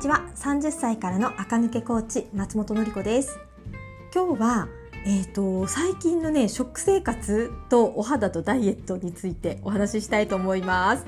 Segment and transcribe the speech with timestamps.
[0.00, 3.38] ちは30歳からの垢抜けコーチ松本のり子です
[4.14, 4.68] 今日は
[5.04, 11.06] えーと、最近のね食生活とお肌とダイエットについてお話ししたいと思います。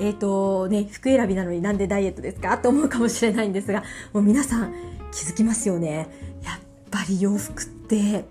[0.00, 2.56] えっ、ー、とね服選びなのになんでダイエットですか？
[2.56, 3.82] と思うかもしれないんですが
[4.14, 4.72] もう皆さん
[5.12, 6.08] 気づきますよね。
[6.42, 6.58] やっ
[6.90, 8.24] ぱり洋服って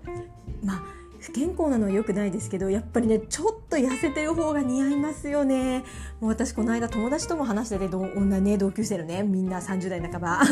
[0.64, 0.82] まあ
[1.24, 5.78] 不健康なのは良くないですけどやっぱりねちょっと痩せてる方が似合いますよね。
[6.20, 10.42] もう私この間友達とも話してて女ね同級生のねみんな30代半ば。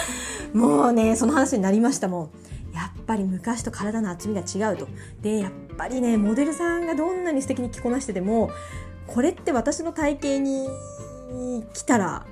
[0.54, 2.30] もうねその話になりましたもん。
[2.74, 4.88] やっぱり昔と体の厚みが違うと。
[5.20, 8.50] でやっぱりねモデルさんがどんなに素敵に着こなしてても
[9.06, 10.68] これって私の体型に
[11.74, 12.26] 来たら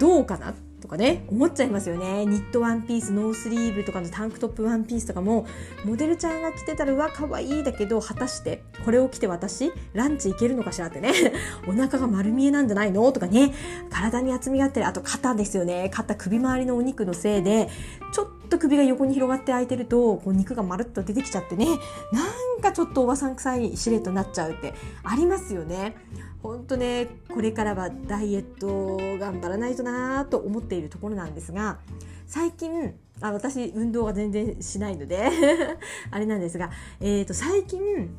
[0.00, 0.52] どうかな
[0.86, 2.24] とかね思っちゃいますよね。
[2.24, 5.44] ニットワンピースノースリーブとかのタンクトップワンピースとかも
[5.84, 11.12] モデルちゃんが着てたらうわ可愛いだけど果たしてこれを着て私ランチ行けるのかしらってね。
[11.66, 13.52] お腹が丸見えなんじゃないのとかね。
[13.90, 15.90] 体に厚みがあったりあと肩ですよね。
[15.92, 17.68] 肩首周りのお肉のせいで
[18.12, 24.72] ちょっっと首が横に広がって開いてるとこう肉がまるっと出てきちゃってねなんかちょっとおばさん臭いシルエットになっちゃうって
[25.02, 25.96] ありますよね。
[26.42, 31.78] ほんとねこれからはダイエット頑張らないとなと思っているところなんですが
[32.26, 35.28] 最近あ私運動が全然しないので
[36.10, 38.10] あれなんですが、えー、と最近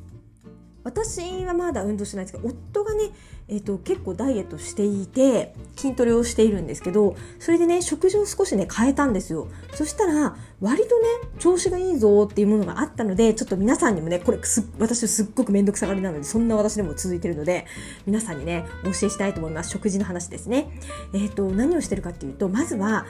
[0.84, 3.12] 私はまだ運動してないんですけど夫がね、
[3.50, 9.48] えーと、結構ダイエットしていて筋トレをしているんですけどそれでね食事を少しね変えたんですよ。
[9.74, 11.08] そしたら割とね
[11.40, 14.40] 調子がいいぞっていうものがあったのでちょっと皆さんにもねこれ
[14.80, 17.66] 私すっごく面倒くさがりなのでそんな私でも続いてるので
[18.06, 19.72] 皆さんにねお教えしたいと思います。
[19.72, 20.70] 食事の話ですね。
[21.14, 23.06] えっ、ー、と何をしてるかっていうとまずは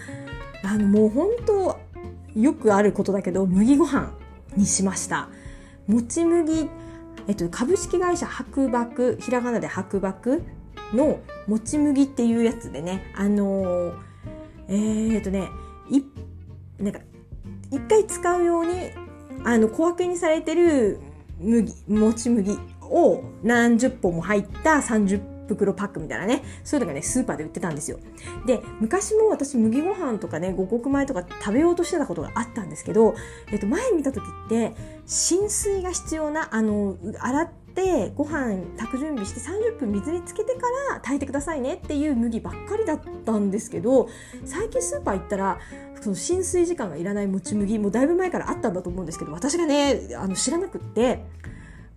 [0.64, 1.80] あのもう本当
[2.36, 4.12] よくあることだけど麦ご飯
[4.56, 5.30] にしました。
[5.88, 6.70] もち麦
[7.28, 10.42] えっと、株式会社白麦ひらがなで白麦
[10.94, 13.94] のもち麦っていうやつでねあのー、
[14.70, 15.50] えー、っとね
[15.90, 16.02] い
[16.82, 17.00] なんか
[17.72, 18.92] 一回使うように
[19.44, 21.00] あの小分けにされてる
[21.40, 28.00] 麦もち麦を何十本も入った30本袋パックみたいなね、そういうのがね、スーパーで売ってたんですよ。
[28.46, 33.16] で、昔も私麦ご飯とかね、五穀米とか食べようとしてたことがあったんですけど、
[33.52, 34.74] えっと、前見た時って、
[35.06, 44.10] 浸水が必要な、あの、洗って、ご飯炊く準備して30分水につけてから炊いてくださいねっていう麦ばっかりだったんですけど
[44.46, 45.60] 最近スーパー行ったら
[46.02, 51.24] その浸水時間がいらないもち麦もうだいぶ前からあったんだと思うんですけど私がねあの知らなくって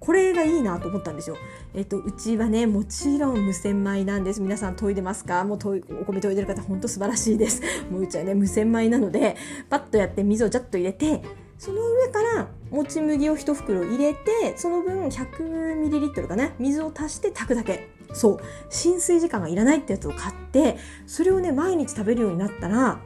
[0.01, 1.37] これがいいなと思ったんですよ。
[1.75, 4.41] えっと、うちはね、もちろん無洗米なんです。
[4.41, 5.45] 皆さん研いでますか？
[5.45, 5.59] もう
[6.01, 7.63] お米研いでる方、ほんと素晴らしいです。
[7.93, 9.37] もううちはね、無洗米なので、
[9.69, 11.23] パッとやって水をジャッと入れて、
[11.59, 17.91] その上からもち麦を1袋入れて、その分 100ml かな、水を足して炊くだけ。
[18.15, 18.39] そう。
[18.71, 23.01] 浸水時間がいらないってやつを買って、それをね、毎日食べるようになったら、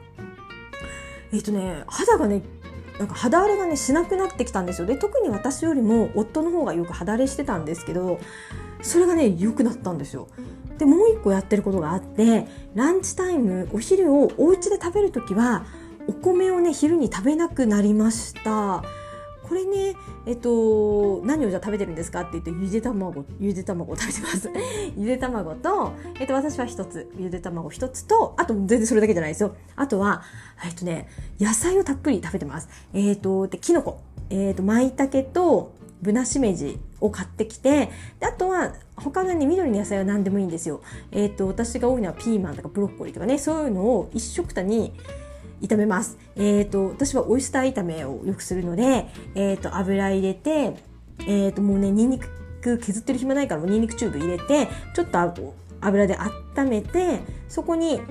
[1.33, 2.41] えっとね、肌がね、
[2.99, 4.87] なんか肌荒れがねしなくなってきたんですよ。
[4.87, 8.19] で特に私よりも夫の方がよく肌荒れしてたんですけど
[8.81, 10.27] それがね良くなったんですよ。
[10.77, 15.65] でもう一個やってることがあってランチタイムお昼をお家で食べる時は
[16.07, 18.83] お米をね昼に食べなくなりました。
[19.47, 19.95] これね、
[20.25, 24.49] えっと、何をじゃあ食べてるんですかって言って、ゆで卵、ゆで卵を食べてます。
[24.97, 29.55] ゆで卵と、えっと、私は一つ、ゆで卵一つと、あと全然それだけじゃないですよ。
[29.75, 30.23] あとは、
[30.65, 31.07] えっとね、
[31.39, 32.69] 野菜をたっぷり食べてます。
[32.93, 33.99] えっと、で、キノコ。
[34.29, 37.89] えっと、舞茸と、ぶなしめじを買ってきて、
[38.19, 40.81] であとは、他のね、緑の野菜は何でもいいんですよ。
[41.11, 44.93] えっと、私が多いのはピーマンとかブロッコリーとかね、そういうのを一食たに、
[45.61, 46.17] 炒めます。
[46.35, 50.75] えっ、ー、と、私はオイスター炒めをよくするので、えっ、ー、と、油入れて、
[51.21, 56.17] えっ、ー、と、もうね、にんにく削ってる暇ないから、もうニンニクチューブ入れて、ちょっと油で
[56.55, 58.01] 温めて、そこに、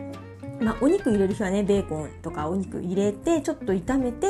[0.61, 4.27] まあ、お肉入れる日はね、ベーコンとかお肉入れて、ちょっと炒めて、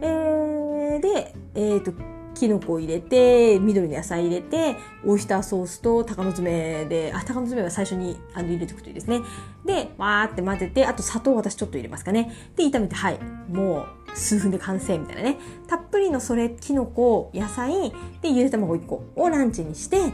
[0.00, 1.92] えー、で、えっ、と、
[2.34, 9.20] きのこ入れて、緑の野菜入れて、オイスターソースと鷹の爪で、あ、鷹の爪は最初にあの入れておくといいですね。
[9.64, 12.32] で、わーって混ぜて、あと砂糖私ちょっと入れますかね。
[12.56, 13.18] で、炒めて、はい、
[13.48, 15.38] もう数分で完成みたいなね。
[15.66, 20.12] たっぷりのそれ、きのこ、野菜、で、ゆで卵1個をランチにして、で、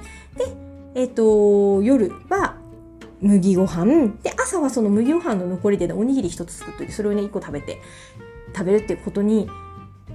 [0.95, 2.57] えっ、ー、と、夜は
[3.21, 4.13] 麦ご飯。
[4.23, 7.81] で、朝はその麦ご飯の残りで、ね、おにぎり1つ作っといて、それをね、1個食べて、
[8.55, 9.49] 食べるってことに、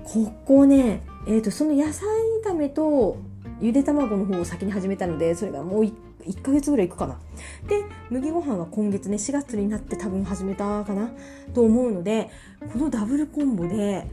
[0.04, 2.08] ここね、えーと、その野菜
[2.46, 3.18] 炒めと
[3.62, 5.94] ゆで卵の方を先に始めたのでそれがもう 1,
[6.28, 7.20] 1ヶ月ぐらいいくかな。
[7.68, 11.12] で麦ご飯は今月ね4月になって多分始めたかな
[11.54, 12.30] と思うので
[12.74, 14.08] このダブルコンボで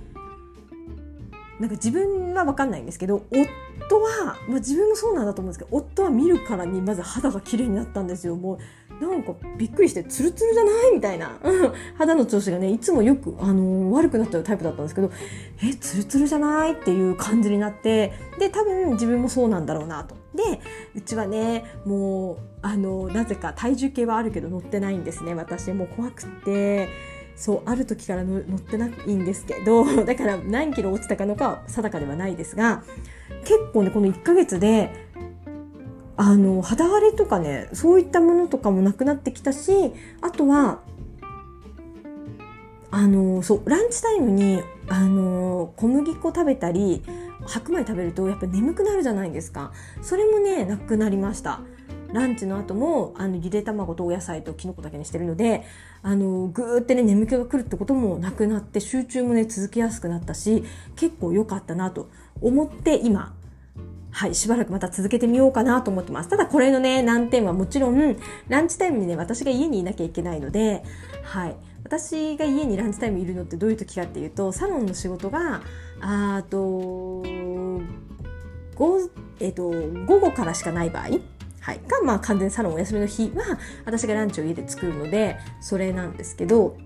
[1.61, 8.37] なんか自分は分かんないんですけど夫は、まあ、自分もそうなんだと思うんですけど夫は見るからにまず肌が綺麗になったんですよ。
[8.37, 8.59] もう
[9.01, 10.95] なんかびっくりしてツルツルじゃない？
[10.95, 11.39] みたいな、
[11.99, 15.11] 肌の調子がねいつもよく、あのー、悪くなっちゃうタイプだったんですけど
[15.63, 16.73] えツルツルじゃない？
[16.73, 20.15] っていう感じになってで多分自分もそうなんだろうなと。
[20.35, 20.43] で
[20.95, 25.35] うちはねもうあのなぜか体重計はあるけど乗ってないんですね。
[25.35, 26.89] 私もう怖くて
[27.37, 32.83] そうある時から乗ってないんですけど だから何キロ落ちたかのか定かではないですが
[33.45, 35.02] 結構ねこの1ヶ月で
[36.17, 39.73] あの肌荒れとかねそういったものとかもなくなってきたし
[40.21, 40.81] あとは
[42.91, 47.03] あのそうランチタイムにあの小麦粉食べたり
[47.47, 49.73] 白米食べるとやっぱ眠くなるじゃないですか。
[50.03, 51.61] それもねなくなりました。
[52.13, 55.65] ランチの後もあのゆで卵とお野菜ときのこだけにしてるので
[56.03, 60.63] あのぐーってね眠気が来るってこともなくなって集中もね続きやすくなったし
[60.95, 62.11] 結構良かったなと
[62.43, 63.35] 思って今
[64.13, 66.29] はい、しばらくまた続けてみようかなと思ってます。
[66.29, 68.17] ただこれのね、難点はもちろん、
[68.49, 70.85] ランチタイムにね、私が家にいなきゃいけないので、
[71.25, 71.57] はい。
[71.83, 75.63] 私が家にランチタイムいるのってどういう時かっていうと、サロンの仕事が、
[76.01, 77.23] あと、
[78.75, 79.11] 午、
[79.41, 81.05] えっと、午後からしかない場合、
[81.61, 86.77] はい、が、まあ、完全にサロンお休みの日は私がランチを家で作るのでそれなんですけど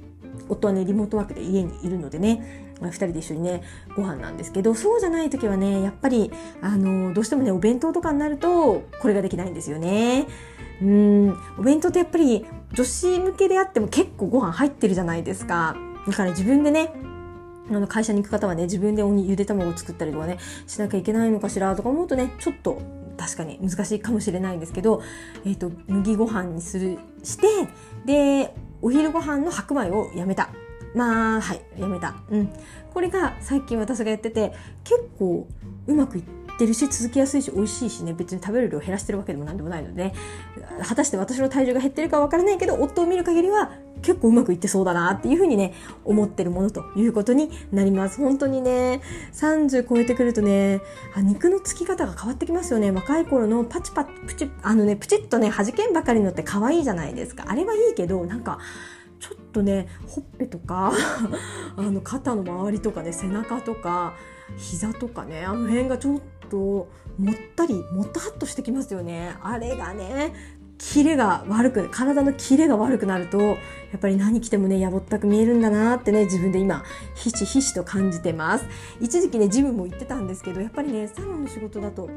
[0.48, 3.62] 夫はねリモートワークで家にいるのでね、2人で一緒にね
[3.96, 6.30] ご飯なんですけどそうじゃない時はねやっぱり
[6.60, 10.26] あのどうしてもねお弁当とかになるとこれができないんですよね。
[10.82, 12.44] うんお弁当ってやっぱり
[12.74, 15.76] 女子向けであっても結構ご飯入ってるじゃないですか。
[16.06, 16.92] だから自分でね
[17.70, 22.80] あの会社に行く方はね自分でおにゆで卵を作ったりとかねしなきゃいけないのかしらとか思うとねちょっと
[23.16, 25.02] 確かに難しいかもしれないんですけど、
[25.44, 27.46] えーと、麦ご飯にするして
[28.04, 30.50] でお昼ご飯の白米をやめた
[30.94, 32.50] まあはいやめた、うん、
[32.92, 34.52] これが最近私がやってて
[34.84, 35.46] 結構
[35.86, 36.24] うまくいっ
[36.58, 38.14] てるし続きやすいし美味しいしね。
[38.14, 40.14] 別に食べる量減らしてるわけでも何でもないので、
[40.82, 45.74] 果たして私の体重が減ってるかわからないけど夫を見る限りは結構うまくいってそうだなっていうふうにね
[46.04, 48.18] 思ってるものということになります。
[48.18, 49.02] 本当にね
[49.34, 50.80] 30超えてくるとね
[51.14, 52.90] あ肉のつき方が変わってきますよね。
[52.90, 57.44] 若い頃のパチパチプチあのねプチッとね弾けんばかりのって可愛いじゃないですか。
[57.48, 58.58] あれはいいけどなんか
[59.18, 60.92] ちょっとねほっぺとか
[61.76, 64.14] あの肩の周りとかね背中とか
[64.56, 66.20] 膝とかねあの辺がちょっ
[66.50, 66.88] とも
[67.32, 69.34] ったりもたっとしてきますよね。
[69.42, 70.34] あれがね
[70.78, 73.54] キレが悪く体のキレが悪くなるとや
[73.96, 76.84] っぱり何着てもねやぼったく見えるんだなってね自分で今
[77.14, 78.66] ひしひしと感じてます。
[79.00, 82.10] 一時期ねジムも行ってたんですけどやっぱりねサロンの仕事だと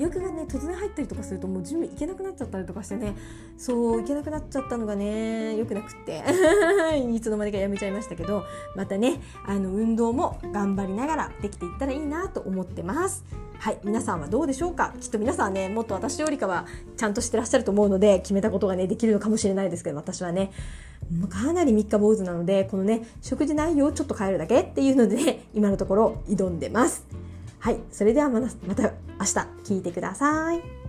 [0.00, 3.14] 予約がね突然入ったりとかするともうジム行けなくなっちゃったりとかしてね。
[3.58, 6.24] そう行けなくなっちゃったのがね良くなくって。
[7.14, 8.44] いつの間にかやめちゃいましたけど。
[8.74, 13.24] またねあの運動も頑張りながらできていったらいいなと思ってます。
[13.58, 14.94] はい皆さんはどうでしょうか？
[14.98, 16.66] きっと皆さんねもっと私よりかは
[16.96, 20.50] ちゃんとしてらっしゃると思うので決めたことがねできるのかもしれないですけど私はね
[21.28, 27.04] かなり三日坊主なのでこのね食事内容をちょっと変えるだけっていうので、ね、今のところ挑んでます。
[27.60, 29.34] はいそれではまた明日
[29.64, 30.79] 聞いてください。